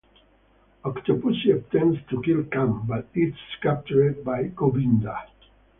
[0.83, 5.27] Octopussy attempts to kill Khan, but is captured by Gobinda.